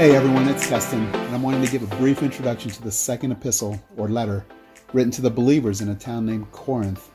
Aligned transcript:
Hey 0.00 0.16
everyone, 0.16 0.48
it's 0.48 0.66
Keston, 0.66 1.04
and 1.14 1.34
I'm 1.34 1.42
wanting 1.42 1.62
to 1.62 1.70
give 1.70 1.82
a 1.82 1.96
brief 1.96 2.22
introduction 2.22 2.70
to 2.70 2.82
the 2.82 2.90
second 2.90 3.32
epistle 3.32 3.78
or 3.98 4.08
letter 4.08 4.46
written 4.94 5.10
to 5.10 5.20
the 5.20 5.28
believers 5.28 5.82
in 5.82 5.90
a 5.90 5.94
town 5.94 6.24
named 6.24 6.50
Corinth. 6.52 7.10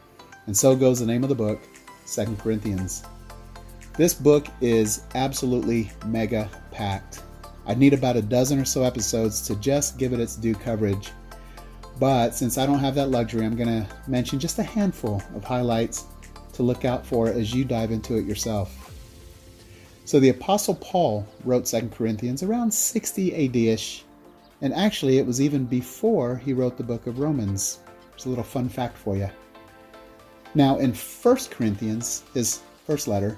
And 0.45 0.55
so 0.55 0.75
goes 0.75 0.99
the 0.99 1.07
name 1.07 1.23
of 1.23 1.29
the 1.29 1.33
book, 1.33 1.59
Second 2.05 2.37
Corinthians. 2.37 3.03
This 3.97 4.13
book 4.13 4.45
is 4.61 5.01
absolutely 5.15 5.89
mega 6.05 6.47
packed. 6.69 7.23
I'd 7.65 7.79
need 7.79 7.95
about 7.95 8.17
a 8.17 8.21
dozen 8.21 8.59
or 8.59 8.65
so 8.65 8.83
episodes 8.83 9.41
to 9.47 9.55
just 9.55 9.97
give 9.97 10.13
it 10.13 10.19
its 10.19 10.35
due 10.35 10.53
coverage. 10.53 11.09
But 11.99 12.35
since 12.35 12.59
I 12.59 12.67
don't 12.67 12.77
have 12.77 12.93
that 12.93 13.09
luxury, 13.09 13.47
I'm 13.47 13.55
going 13.55 13.83
to 13.83 13.87
mention 14.07 14.37
just 14.39 14.59
a 14.59 14.63
handful 14.63 15.23
of 15.35 15.43
highlights 15.43 16.05
to 16.53 16.61
look 16.61 16.85
out 16.85 17.03
for 17.03 17.29
as 17.29 17.51
you 17.51 17.65
dive 17.65 17.89
into 17.89 18.15
it 18.15 18.25
yourself. 18.25 18.84
So 20.05 20.19
the 20.19 20.29
Apostle 20.29 20.75
Paul 20.75 21.25
wrote 21.45 21.65
2 21.65 21.89
Corinthians 21.89 22.43
around 22.43 22.71
60 22.71 23.47
AD 23.47 23.55
ish, 23.55 24.05
and 24.61 24.71
actually 24.71 25.17
it 25.17 25.25
was 25.25 25.41
even 25.41 25.65
before 25.65 26.37
he 26.37 26.53
wrote 26.53 26.77
the 26.77 26.83
book 26.83 27.07
of 27.07 27.17
Romans. 27.17 27.79
It's 28.13 28.25
a 28.25 28.29
little 28.29 28.43
fun 28.43 28.69
fact 28.69 28.99
for 28.99 29.17
you. 29.17 29.31
Now, 30.53 30.77
in 30.77 30.93
1 30.93 31.37
Corinthians, 31.49 32.23
his 32.35 32.61
first 32.85 33.07
letter 33.07 33.35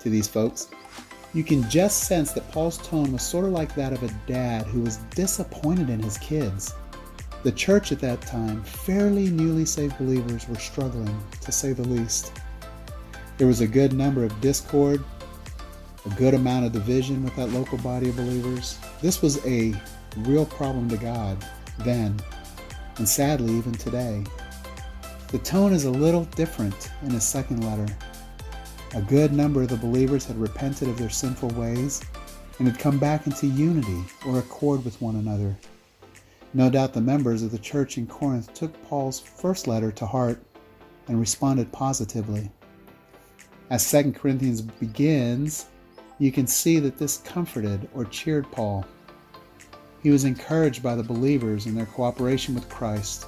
to 0.00 0.10
these 0.10 0.26
folks, 0.26 0.68
you 1.34 1.44
can 1.44 1.70
just 1.70 2.08
sense 2.08 2.32
that 2.32 2.50
Paul's 2.50 2.78
tone 2.78 3.12
was 3.12 3.22
sort 3.22 3.44
of 3.44 3.52
like 3.52 3.76
that 3.76 3.92
of 3.92 4.02
a 4.02 4.12
dad 4.26 4.66
who 4.66 4.80
was 4.80 4.96
disappointed 5.14 5.88
in 5.88 6.02
his 6.02 6.18
kids. 6.18 6.74
The 7.44 7.52
church 7.52 7.92
at 7.92 8.00
that 8.00 8.22
time, 8.22 8.64
fairly 8.64 9.30
newly 9.30 9.64
saved 9.64 9.96
believers, 9.98 10.48
were 10.48 10.56
struggling, 10.56 11.16
to 11.42 11.52
say 11.52 11.72
the 11.72 11.86
least. 11.86 12.32
There 13.36 13.46
was 13.46 13.60
a 13.60 13.68
good 13.68 13.92
number 13.92 14.24
of 14.24 14.40
discord 14.40 15.04
a 16.06 16.10
good 16.10 16.34
amount 16.34 16.66
of 16.66 16.72
division 16.72 17.24
with 17.24 17.34
that 17.36 17.50
local 17.50 17.78
body 17.78 18.08
of 18.08 18.16
believers. 18.16 18.78
This 19.00 19.22
was 19.22 19.44
a 19.46 19.74
real 20.18 20.46
problem 20.46 20.88
to 20.90 20.96
God 20.96 21.44
then, 21.80 22.18
and 22.96 23.08
sadly, 23.08 23.52
even 23.54 23.72
today. 23.72 24.24
The 25.28 25.38
tone 25.38 25.72
is 25.72 25.84
a 25.84 25.90
little 25.90 26.24
different 26.24 26.90
in 27.02 27.10
his 27.10 27.24
second 27.24 27.64
letter. 27.64 27.86
A 28.94 29.02
good 29.02 29.32
number 29.32 29.62
of 29.62 29.68
the 29.68 29.76
believers 29.76 30.24
had 30.24 30.40
repented 30.40 30.88
of 30.88 30.98
their 30.98 31.10
sinful 31.10 31.50
ways 31.50 32.02
and 32.58 32.66
had 32.66 32.78
come 32.78 32.98
back 32.98 33.26
into 33.26 33.46
unity 33.46 34.02
or 34.26 34.38
accord 34.38 34.84
with 34.84 35.00
one 35.02 35.16
another. 35.16 35.56
No 36.54 36.70
doubt 36.70 36.94
the 36.94 37.00
members 37.00 37.42
of 37.42 37.50
the 37.50 37.58
church 37.58 37.98
in 37.98 38.06
Corinth 38.06 38.54
took 38.54 38.82
Paul's 38.84 39.20
first 39.20 39.66
letter 39.66 39.92
to 39.92 40.06
heart 40.06 40.42
and 41.06 41.20
responded 41.20 41.70
positively. 41.72 42.50
As 43.70 43.88
2 43.90 44.12
Corinthians 44.12 44.62
begins, 44.62 45.66
you 46.18 46.32
can 46.32 46.46
see 46.46 46.78
that 46.80 46.98
this 46.98 47.18
comforted 47.18 47.88
or 47.94 48.04
cheered 48.04 48.50
Paul. 48.50 48.84
He 50.02 50.10
was 50.10 50.24
encouraged 50.24 50.82
by 50.82 50.94
the 50.94 51.02
believers 51.02 51.66
in 51.66 51.74
their 51.74 51.86
cooperation 51.86 52.54
with 52.54 52.68
Christ 52.68 53.26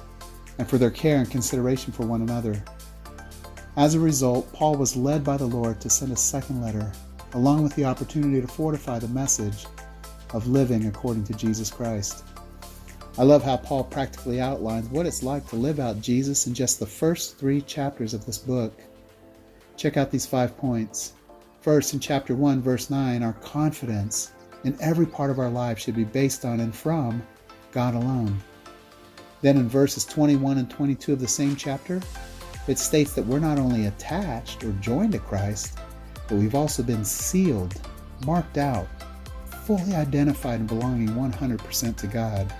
and 0.57 0.67
for 0.69 0.77
their 0.77 0.91
care 0.91 1.17
and 1.17 1.29
consideration 1.29 1.93
for 1.93 2.05
one 2.05 2.21
another. 2.21 2.61
As 3.77 3.95
a 3.95 3.99
result, 3.99 4.51
Paul 4.51 4.75
was 4.75 4.97
led 4.97 5.23
by 5.23 5.37
the 5.37 5.45
Lord 5.45 5.79
to 5.81 5.89
send 5.89 6.11
a 6.11 6.17
second 6.17 6.61
letter, 6.61 6.91
along 7.33 7.63
with 7.63 7.73
the 7.75 7.85
opportunity 7.85 8.41
to 8.41 8.47
fortify 8.47 8.99
the 8.99 9.07
message 9.07 9.65
of 10.33 10.47
living 10.47 10.87
according 10.87 11.23
to 11.25 11.33
Jesus 11.33 11.71
Christ. 11.71 12.23
I 13.17 13.23
love 13.23 13.43
how 13.43 13.57
Paul 13.57 13.83
practically 13.85 14.39
outlines 14.39 14.89
what 14.89 15.05
it's 15.05 15.23
like 15.23 15.47
to 15.49 15.55
live 15.55 15.79
out 15.79 16.01
Jesus 16.01 16.47
in 16.47 16.53
just 16.53 16.79
the 16.79 16.85
first 16.85 17.37
three 17.37 17.61
chapters 17.61 18.13
of 18.13 18.25
this 18.25 18.37
book. 18.37 18.73
Check 19.77 19.97
out 19.97 20.11
these 20.11 20.25
five 20.25 20.57
points. 20.57 21.13
First, 21.61 21.93
in 21.93 21.99
chapter 21.99 22.33
1, 22.33 22.59
verse 22.63 22.89
9, 22.89 23.21
our 23.21 23.33
confidence 23.33 24.31
in 24.63 24.75
every 24.81 25.05
part 25.05 25.29
of 25.29 25.37
our 25.37 25.49
life 25.49 25.77
should 25.77 25.95
be 25.95 26.03
based 26.03 26.43
on 26.43 26.59
and 26.59 26.73
from 26.73 27.21
God 27.71 27.93
alone. 27.93 28.41
Then 29.41 29.57
in 29.57 29.69
verses 29.69 30.03
21 30.05 30.57
and 30.57 30.69
22 30.71 31.13
of 31.13 31.19
the 31.19 31.27
same 31.27 31.55
chapter, 31.55 32.01
it 32.67 32.79
states 32.79 33.13
that 33.13 33.25
we're 33.27 33.37
not 33.37 33.59
only 33.59 33.85
attached 33.85 34.63
or 34.63 34.71
joined 34.73 35.11
to 35.11 35.19
Christ, 35.19 35.77
but 36.27 36.37
we've 36.37 36.55
also 36.55 36.81
been 36.81 37.05
sealed, 37.05 37.79
marked 38.25 38.57
out, 38.57 38.87
fully 39.67 39.93
identified 39.93 40.61
and 40.61 40.67
belonging 40.67 41.09
100% 41.09 41.95
to 41.95 42.07
God. 42.07 42.51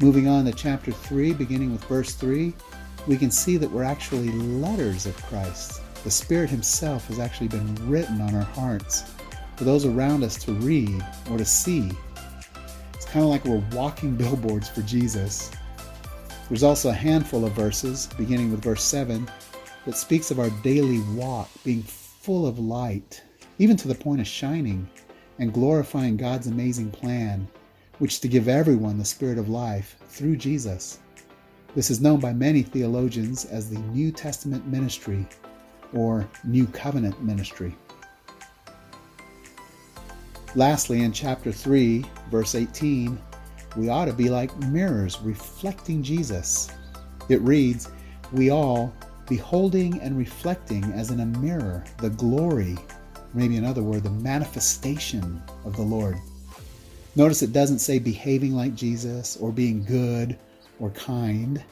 Moving 0.00 0.26
on 0.26 0.44
to 0.46 0.52
chapter 0.52 0.90
3, 0.90 1.34
beginning 1.34 1.70
with 1.70 1.84
verse 1.84 2.14
3, 2.14 2.52
we 3.06 3.16
can 3.16 3.30
see 3.30 3.56
that 3.58 3.70
we're 3.70 3.84
actually 3.84 4.32
letters 4.32 5.06
of 5.06 5.16
Christ. 5.22 5.82
The 6.02 6.10
Spirit 6.10 6.48
Himself 6.48 7.08
has 7.08 7.18
actually 7.18 7.48
been 7.48 7.74
written 7.86 8.22
on 8.22 8.34
our 8.34 8.40
hearts 8.42 9.12
for 9.56 9.64
those 9.64 9.84
around 9.84 10.24
us 10.24 10.42
to 10.44 10.52
read 10.52 11.04
or 11.30 11.36
to 11.36 11.44
see. 11.44 11.90
It's 12.94 13.04
kind 13.04 13.22
of 13.22 13.28
like 13.30 13.44
we're 13.44 13.62
walking 13.72 14.16
billboards 14.16 14.70
for 14.70 14.80
Jesus. 14.80 15.50
There's 16.48 16.62
also 16.62 16.88
a 16.88 16.94
handful 16.94 17.44
of 17.44 17.52
verses, 17.52 18.06
beginning 18.16 18.50
with 18.50 18.64
verse 18.64 18.82
7, 18.82 19.30
that 19.84 19.94
speaks 19.94 20.30
of 20.30 20.38
our 20.38 20.48
daily 20.62 21.00
walk 21.14 21.50
being 21.64 21.82
full 21.82 22.46
of 22.46 22.58
light, 22.58 23.22
even 23.58 23.76
to 23.76 23.86
the 23.86 23.94
point 23.94 24.22
of 24.22 24.26
shining 24.26 24.88
and 25.38 25.52
glorifying 25.52 26.16
God's 26.16 26.46
amazing 26.46 26.90
plan, 26.92 27.46
which 27.98 28.14
is 28.14 28.20
to 28.20 28.28
give 28.28 28.48
everyone 28.48 28.96
the 28.96 29.04
spirit 29.04 29.36
of 29.36 29.50
life 29.50 29.96
through 30.08 30.36
Jesus. 30.36 31.00
This 31.74 31.90
is 31.90 32.00
known 32.00 32.20
by 32.20 32.32
many 32.32 32.62
theologians 32.62 33.44
as 33.44 33.68
the 33.68 33.78
New 33.78 34.10
Testament 34.10 34.66
ministry 34.66 35.28
or 35.92 36.28
New 36.44 36.66
Covenant 36.66 37.22
ministry. 37.22 37.74
Lastly, 40.56 41.02
in 41.02 41.12
chapter 41.12 41.52
3, 41.52 42.04
verse 42.30 42.54
18, 42.54 43.18
we 43.76 43.88
ought 43.88 44.06
to 44.06 44.12
be 44.12 44.28
like 44.28 44.56
mirrors 44.58 45.20
reflecting 45.22 46.02
Jesus. 46.02 46.70
It 47.28 47.40
reads, 47.42 47.88
We 48.32 48.50
all, 48.50 48.92
beholding 49.28 50.00
and 50.00 50.18
reflecting 50.18 50.82
as 50.92 51.10
in 51.10 51.20
a 51.20 51.26
mirror 51.26 51.84
the 51.98 52.10
glory, 52.10 52.76
maybe 53.32 53.56
another 53.56 53.82
word, 53.82 54.02
the 54.02 54.10
manifestation 54.10 55.40
of 55.64 55.76
the 55.76 55.82
Lord. 55.82 56.16
Notice 57.14 57.42
it 57.42 57.52
doesn't 57.52 57.78
say 57.78 57.98
behaving 58.00 58.54
like 58.54 58.74
Jesus 58.74 59.36
or 59.36 59.52
being 59.52 59.84
good 59.84 60.36
or 60.80 60.90
kind. 60.90 61.62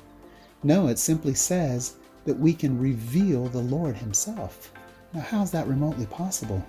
No, 0.63 0.87
it 0.87 0.99
simply 0.99 1.35
says 1.35 1.97
that 2.29 2.39
we 2.39 2.53
can 2.53 2.79
reveal 2.79 3.47
the 3.47 3.59
Lord 3.59 3.97
Himself. 3.97 4.71
Now, 5.15 5.23
how's 5.23 5.51
that 5.53 5.67
remotely 5.67 6.05
possible? 6.05 6.63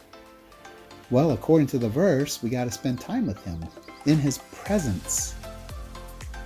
Well, 1.12 1.31
according 1.31 1.68
to 1.68 1.78
the 1.78 1.90
verse, 1.90 2.42
we 2.42 2.50
got 2.50 2.64
to 2.64 2.72
spend 2.72 3.02
time 3.02 3.28
with 3.28 3.44
Him 3.44 3.59
in 4.06 4.18
His 4.18 4.38
presence. 4.53 5.36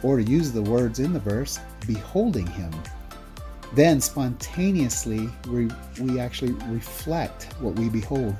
Or 0.01 0.18
to 0.18 0.24
use 0.24 0.51
the 0.51 0.63
words 0.63 0.97
in 0.97 1.13
the 1.13 1.19
verse, 1.19 1.59
beholding 1.85 2.47
Him. 2.47 2.74
Then 3.74 4.01
spontaneously, 4.01 5.30
we, 5.47 5.69
we 6.01 6.19
actually 6.19 6.53
reflect 6.66 7.53
what 7.59 7.75
we 7.75 7.90
behold. 7.90 8.35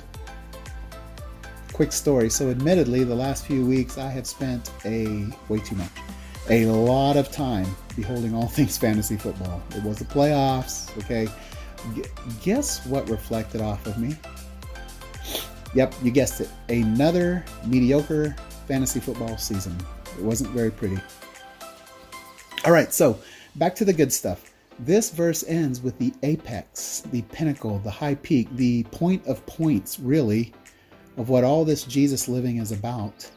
Quick 1.72 1.91
story. 1.91 2.31
So, 2.31 2.50
admittedly, 2.50 3.03
the 3.03 3.13
last 3.13 3.45
few 3.45 3.63
weeks 3.63 4.00
I 4.00 4.09
have 4.09 4.25
spent 4.25 4.72
a 4.85 5.28
way 5.50 5.59
too 5.59 5.75
much 5.75 5.91
a 6.50 6.66
lot 6.66 7.16
of 7.16 7.31
time 7.31 7.66
beholding 7.95 8.33
all 8.33 8.47
things 8.47 8.77
fantasy 8.77 9.17
football. 9.17 9.61
It 9.75 9.83
was 9.83 9.99
the 9.99 10.05
playoffs, 10.05 10.95
okay? 10.99 11.27
G- 11.95 12.03
guess 12.41 12.85
what 12.85 13.09
reflected 13.09 13.61
off 13.61 13.85
of 13.87 13.97
me? 13.97 14.15
Yep, 15.75 15.95
you 16.03 16.11
guessed 16.11 16.41
it. 16.41 16.49
Another 16.69 17.43
mediocre 17.65 18.35
fantasy 18.67 18.99
football 18.99 19.37
season. 19.37 19.75
It 20.17 20.23
wasn't 20.23 20.51
very 20.51 20.71
pretty. 20.71 20.99
All 22.65 22.71
right, 22.71 22.93
so 22.93 23.19
back 23.55 23.75
to 23.75 23.85
the 23.85 23.93
good 23.93 24.13
stuff. 24.13 24.53
This 24.79 25.09
verse 25.09 25.43
ends 25.47 25.81
with 25.81 25.97
the 25.99 26.13
apex, 26.23 27.01
the 27.11 27.22
pinnacle, 27.23 27.79
the 27.79 27.91
high 27.91 28.16
peak, 28.16 28.47
the 28.55 28.84
point 28.85 29.25
of 29.28 29.46
points, 29.46 29.99
really, 29.99 30.53
of 31.17 31.29
what 31.29 31.43
all 31.43 31.63
this 31.66 31.84
Jesus 31.84 32.28
living 32.28 32.57
is 32.57 32.72
about, 32.72 33.29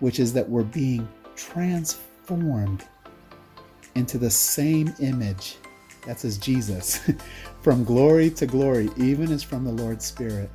which 0.00 0.18
is 0.18 0.32
that 0.32 0.48
we're 0.48 0.64
being 0.64 1.08
transformed 1.36 2.06
transformed 2.26 2.84
into 3.96 4.18
the 4.18 4.30
same 4.30 4.94
image. 5.00 5.56
That's 6.06 6.24
as 6.24 6.38
Jesus, 6.38 7.00
from 7.62 7.82
glory 7.82 8.30
to 8.30 8.46
glory, 8.46 8.88
even 8.96 9.32
as 9.32 9.42
from 9.42 9.64
the 9.64 9.72
Lord's 9.72 10.04
Spirit. 10.04 10.50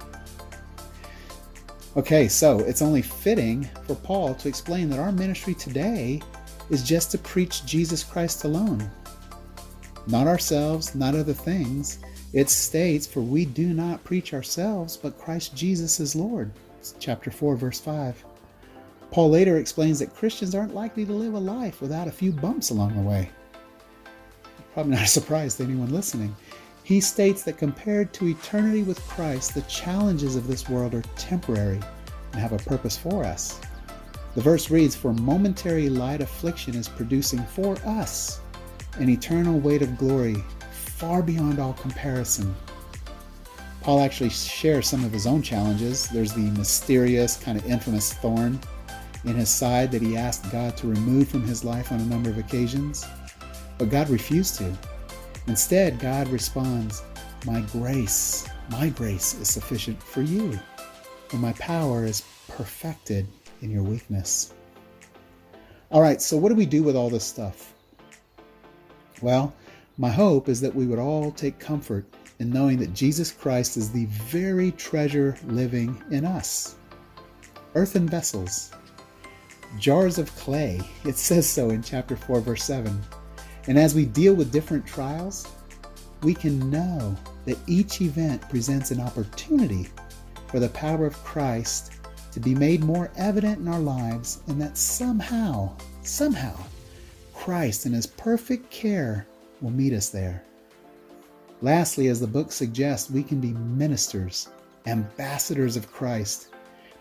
Okay, 1.97 2.29
so 2.29 2.59
it's 2.59 2.81
only 2.81 3.01
fitting 3.01 3.65
for 3.85 3.95
Paul 3.95 4.33
to 4.35 4.47
explain 4.47 4.89
that 4.89 4.99
our 4.99 5.11
ministry 5.11 5.53
today 5.53 6.21
is 6.69 6.83
just 6.83 7.11
to 7.11 7.17
preach 7.17 7.65
Jesus 7.65 8.01
Christ 8.01 8.45
alone. 8.45 8.89
Not 10.07 10.25
ourselves, 10.25 10.95
not 10.95 11.15
other 11.15 11.33
things. 11.33 11.99
It 12.31 12.49
states, 12.49 13.05
For 13.05 13.19
we 13.19 13.43
do 13.43 13.73
not 13.73 14.03
preach 14.05 14.33
ourselves, 14.33 14.95
but 14.95 15.19
Christ 15.19 15.53
Jesus 15.53 15.99
is 15.99 16.15
Lord. 16.15 16.49
It's 16.79 16.95
chapter 16.97 17.29
4, 17.29 17.57
verse 17.57 17.81
5. 17.81 18.23
Paul 19.11 19.29
later 19.29 19.57
explains 19.57 19.99
that 19.99 20.15
Christians 20.15 20.55
aren't 20.55 20.73
likely 20.73 21.05
to 21.05 21.11
live 21.11 21.33
a 21.33 21.39
life 21.39 21.81
without 21.81 22.07
a 22.07 22.11
few 22.11 22.31
bumps 22.31 22.69
along 22.69 22.95
the 22.95 23.01
way. 23.01 23.29
Probably 24.73 24.93
not 24.93 25.03
a 25.03 25.07
surprise 25.07 25.55
to 25.55 25.63
anyone 25.63 25.91
listening. 25.91 26.33
He 26.83 27.01
states 27.01 27.43
that 27.43 27.57
compared 27.57 28.13
to 28.13 28.29
eternity 28.29 28.83
with 28.83 29.05
Christ, 29.07 29.53
the 29.53 29.61
challenges 29.63 30.37
of 30.37 30.47
this 30.47 30.69
world 30.69 30.95
are 30.95 31.03
temporary 31.17 31.81
and 32.31 32.41
have 32.41 32.53
a 32.53 32.57
purpose 32.57 32.97
for 32.97 33.25
us. 33.25 33.59
The 34.35 34.41
verse 34.41 34.71
reads, 34.71 34.95
For 34.95 35.13
momentary 35.13 35.89
light 35.89 36.21
affliction 36.21 36.75
is 36.75 36.87
producing 36.87 37.43
for 37.43 37.75
us 37.85 38.39
an 38.93 39.09
eternal 39.09 39.59
weight 39.59 39.81
of 39.81 39.97
glory 39.97 40.41
far 40.71 41.21
beyond 41.21 41.59
all 41.59 41.73
comparison. 41.73 42.55
Paul 43.81 43.99
actually 43.99 44.29
shares 44.29 44.87
some 44.87 45.03
of 45.03 45.11
his 45.11 45.27
own 45.27 45.41
challenges. 45.41 46.07
There's 46.07 46.33
the 46.33 46.51
mysterious, 46.51 47.35
kind 47.35 47.57
of 47.57 47.65
infamous 47.65 48.13
thorn 48.13 48.59
in 49.25 49.35
his 49.35 49.49
side 49.49 49.91
that 49.91 50.01
he 50.01 50.17
asked 50.17 50.51
God 50.51 50.75
to 50.77 50.87
remove 50.87 51.29
from 51.29 51.43
his 51.43 51.63
life 51.63 51.91
on 51.91 51.99
a 51.99 52.05
number 52.05 52.29
of 52.29 52.37
occasions. 52.37 53.05
But 53.77 53.89
God 53.89 54.09
refused 54.09 54.57
to. 54.57 54.75
Instead, 55.47 55.99
God 55.99 56.27
responds, 56.29 57.03
My 57.45 57.61
grace, 57.61 58.47
my 58.69 58.89
grace 58.89 59.33
is 59.35 59.49
sufficient 59.49 60.01
for 60.01 60.21
you, 60.21 60.59
for 61.27 61.37
my 61.37 61.53
power 61.53 62.05
is 62.05 62.23
perfected 62.47 63.27
in 63.61 63.71
your 63.71 63.83
weakness. 63.83 64.53
All 65.91 66.01
right, 66.01 66.21
so 66.21 66.37
what 66.37 66.49
do 66.49 66.55
we 66.55 66.65
do 66.65 66.83
with 66.83 66.95
all 66.95 67.09
this 67.09 67.25
stuff? 67.25 67.73
Well, 69.21 69.53
my 69.97 70.09
hope 70.09 70.49
is 70.49 70.61
that 70.61 70.73
we 70.73 70.85
would 70.85 70.99
all 70.99 71.31
take 71.31 71.59
comfort 71.59 72.05
in 72.39 72.49
knowing 72.49 72.77
that 72.77 72.93
Jesus 72.93 73.31
Christ 73.31 73.77
is 73.77 73.91
the 73.91 74.05
very 74.05 74.71
treasure 74.71 75.37
living 75.45 76.01
in 76.09 76.25
us. 76.25 76.75
Earthen 77.75 78.07
vessels, 78.07 78.71
jars 79.77 80.17
of 80.17 80.35
clay. 80.35 80.81
It 81.05 81.17
says 81.17 81.49
so 81.49 81.69
in 81.69 81.81
chapter 81.81 82.15
4, 82.15 82.41
verse 82.41 82.63
7. 82.63 83.01
And 83.67 83.77
as 83.77 83.95
we 83.95 84.05
deal 84.05 84.33
with 84.33 84.51
different 84.51 84.85
trials, 84.85 85.47
we 86.23 86.33
can 86.33 86.69
know 86.69 87.15
that 87.45 87.57
each 87.67 88.01
event 88.01 88.47
presents 88.49 88.91
an 88.91 89.01
opportunity 89.01 89.87
for 90.47 90.59
the 90.59 90.69
power 90.69 91.05
of 91.05 91.23
Christ 91.23 91.93
to 92.31 92.39
be 92.39 92.55
made 92.55 92.83
more 92.83 93.11
evident 93.17 93.59
in 93.59 93.67
our 93.67 93.79
lives, 93.79 94.41
and 94.47 94.61
that 94.61 94.77
somehow, 94.77 95.75
somehow, 96.03 96.55
Christ 97.33 97.85
in 97.85 97.93
His 97.93 98.05
perfect 98.05 98.69
care 98.71 99.27
will 99.61 99.71
meet 99.71 99.93
us 99.93 100.09
there. 100.09 100.43
Lastly, 101.61 102.07
as 102.07 102.19
the 102.19 102.27
book 102.27 102.51
suggests, 102.51 103.11
we 103.11 103.21
can 103.21 103.39
be 103.39 103.51
ministers, 103.51 104.49
ambassadors 104.85 105.75
of 105.75 105.91
Christ 105.91 106.47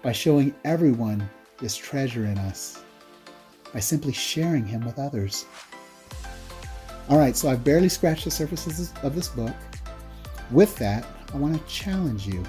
by 0.02 0.12
showing 0.12 0.54
everyone 0.64 1.28
this 1.60 1.76
treasure 1.76 2.24
in 2.24 2.38
us, 2.38 2.82
by 3.72 3.80
simply 3.80 4.12
sharing 4.12 4.66
Him 4.66 4.84
with 4.84 4.98
others. 4.98 5.46
All 7.08 7.18
right, 7.18 7.36
so 7.36 7.48
I've 7.48 7.64
barely 7.64 7.88
scratched 7.88 8.24
the 8.24 8.30
surfaces 8.30 8.92
of 9.02 9.14
this 9.14 9.28
book. 9.28 9.54
With 10.50 10.76
that, 10.76 11.06
I 11.32 11.36
want 11.36 11.56
to 11.56 11.72
challenge 11.72 12.26
you 12.26 12.44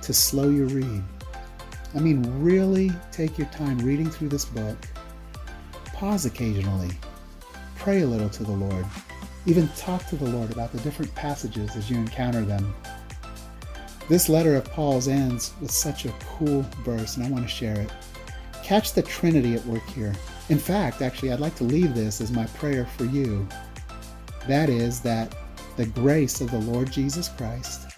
to 0.00 0.12
slow 0.12 0.48
your 0.48 0.66
read. 0.66 1.02
I 1.94 1.98
mean, 1.98 2.22
really 2.42 2.90
take 3.10 3.36
your 3.36 3.48
time 3.48 3.78
reading 3.78 4.10
through 4.10 4.30
this 4.30 4.46
book. 4.46 4.78
Pause 5.84 6.26
occasionally. 6.26 6.90
Pray 7.76 8.00
a 8.02 8.06
little 8.06 8.30
to 8.30 8.44
the 8.44 8.52
Lord. 8.52 8.86
Even 9.44 9.68
talk 9.76 10.06
to 10.06 10.16
the 10.16 10.28
Lord 10.28 10.50
about 10.50 10.72
the 10.72 10.80
different 10.80 11.14
passages 11.14 11.76
as 11.76 11.90
you 11.90 11.96
encounter 11.96 12.42
them. 12.42 12.74
This 14.08 14.28
letter 14.28 14.56
of 14.56 14.64
Paul's 14.64 15.08
ends 15.08 15.52
with 15.60 15.70
such 15.70 16.04
a 16.04 16.14
cool 16.20 16.62
verse, 16.84 17.16
and 17.16 17.26
I 17.26 17.30
want 17.30 17.44
to 17.44 17.50
share 17.50 17.78
it. 17.78 17.90
Catch 18.62 18.92
the 18.94 19.02
Trinity 19.02 19.54
at 19.54 19.66
work 19.66 19.86
here. 19.90 20.14
In 20.48 20.58
fact, 20.58 21.02
actually, 21.02 21.32
I'd 21.32 21.40
like 21.40 21.56
to 21.56 21.64
leave 21.64 21.94
this 21.94 22.20
as 22.20 22.30
my 22.30 22.46
prayer 22.46 22.86
for 22.86 23.04
you. 23.04 23.46
That 24.46 24.68
is, 24.68 25.00
that 25.00 25.34
the 25.76 25.86
grace 25.86 26.40
of 26.40 26.50
the 26.50 26.60
Lord 26.60 26.90
Jesus 26.90 27.28
Christ 27.28 27.90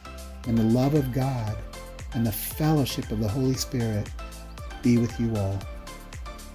and 0.46 0.56
the 0.56 0.62
love 0.62 0.94
of 0.94 1.12
God 1.12 1.56
and 2.14 2.26
the 2.26 2.32
fellowship 2.32 3.10
of 3.10 3.20
the 3.20 3.28
Holy 3.28 3.54
Spirit 3.54 4.08
be 4.82 4.98
with 4.98 5.18
you 5.18 5.34
all. 5.36 5.58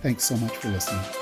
Thanks 0.02 0.24
so 0.24 0.38
much 0.38 0.56
for 0.58 0.70
listening. 0.70 1.19